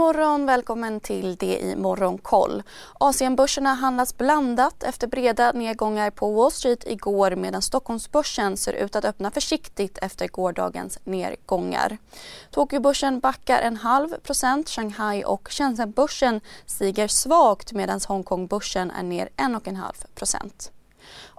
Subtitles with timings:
[0.00, 2.62] morgon, välkommen till det i Morgonkoll.
[3.00, 9.04] Asienbörserna handlas blandat efter breda nedgångar på Wall Street igår medan Stockholmsbörsen ser ut att
[9.04, 11.98] öppna försiktigt efter gårdagens nedgångar.
[12.50, 19.54] Tokyobörsen backar en halv procent, Shanghai och Shenzhenbörsen stiger svagt medan Hongkongbörsen är ner en
[19.54, 20.72] och en halv procent.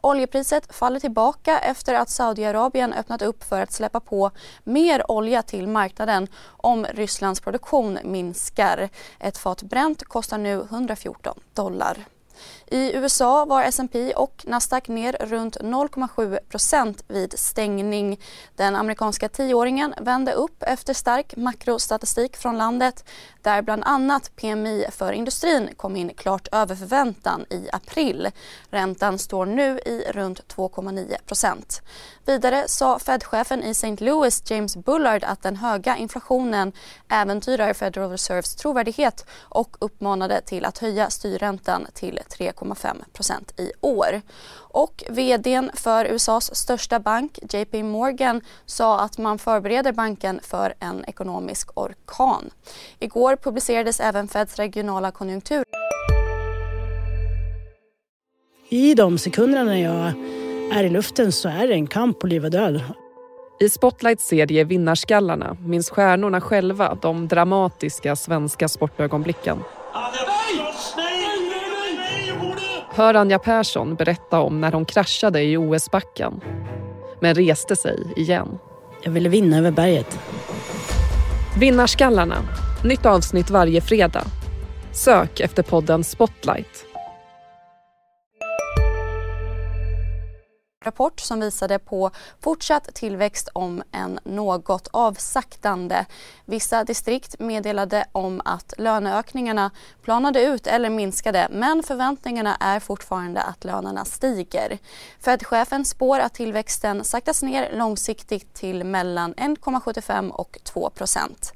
[0.02, 4.32] Oljepriset faller tillbaka efter att Saudiarabien öppnat upp för att släppa på
[4.64, 8.90] mer olja till marknaden om Rysslands produktion minskar.
[9.20, 12.06] Ett fat bränt kostar nu 114 dollar.
[12.68, 18.20] I USA var S&P och Nasdaq ner runt 0,7% vid stängning.
[18.56, 23.06] Den amerikanska tioåringen vände upp efter stark makrostatistik från landet
[23.42, 28.30] där bland annat PMI för industrin kom in klart över förväntan i april.
[28.70, 31.82] Räntan står nu i runt 2,9%
[32.26, 33.96] Vidare sa Fed-chefen i St.
[34.00, 36.72] Louis, James Bullard, att den höga inflationen
[37.10, 44.22] äventyrar Federal Reserves trovärdighet och uppmanade till att höja styrräntan till 3,5% i år.
[44.54, 51.06] Och vdn för USAs största bank, JP Morgan, sa att man förbereder banken för en
[51.06, 52.50] ekonomisk orkan.
[53.00, 55.64] Igår publicerades även Feds regionala konjunktur.
[58.70, 60.14] I de sekunderna när jag
[60.80, 62.82] är i luften så är det en kamp på liv och död.
[63.60, 69.64] I Spotlights serie Vinnarskallarna minns stjärnorna själva de dramatiska svenska sportögonblicken.
[72.94, 76.42] Hör Anja Persson berätta om när hon kraschade i OS-backen
[77.20, 78.60] men reste sig igen.
[79.04, 80.20] Jag ville vinna över berget.
[81.60, 82.36] Vinnarskallarna.
[82.84, 84.24] Nytt avsnitt varje fredag.
[84.92, 86.91] Sök efter podden Spotlight
[90.84, 96.06] rapport som visade på fortsatt tillväxt om en något avsaktande.
[96.46, 99.72] Vissa distrikt meddelade om att löneökningarna
[100.04, 104.78] planade ut eller minskade men förväntningarna är fortfarande att lönerna stiger.
[105.20, 111.54] Fed-chefen spår att tillväxten saktas ner långsiktigt till mellan 1,75 och 2 procent.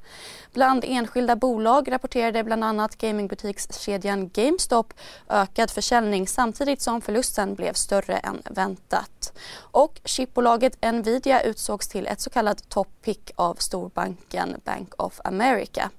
[0.56, 4.94] Bland enskilda bolag rapporterade bland annat gamingbutikskedjan GameStop
[5.30, 9.34] ökad försäljning samtidigt som förlusten blev större än väntat.
[9.58, 15.90] Och chipbolaget Nvidia utsågs till ett så kallat top-pick av storbanken Bank of America.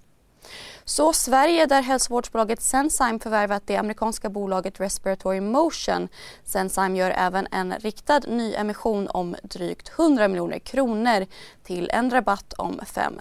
[0.84, 6.08] Så Sverige där hälsovårdsbolaget Sensime förvärvat det amerikanska bolaget Respiratory Motion.
[6.44, 11.26] Sensime gör även en riktad nyemission om drygt 100 miljoner kronor
[11.62, 13.20] till en rabatt om 5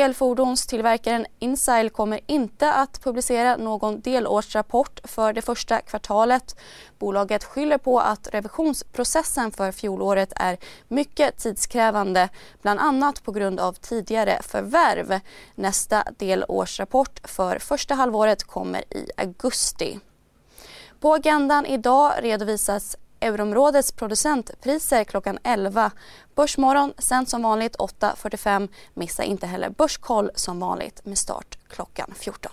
[0.00, 6.56] Elfordonstillverkaren Insail kommer inte att publicera någon delårsrapport för det första kvartalet.
[6.98, 10.56] Bolaget skyller på att revisionsprocessen för fjolåret är
[10.88, 12.28] mycket tidskrävande,
[12.62, 15.20] bland annat på grund av tidigare förvärv.
[15.54, 19.98] Nästa delårsrapport för första halvåret kommer i augusti.
[21.00, 25.90] På agendan idag redovisas euroområdets producentpriser klockan 11.
[26.34, 28.68] Börsmorgon sen som vanligt 8.45.
[28.94, 32.52] Missa inte heller Börskoll som vanligt med start klockan 14.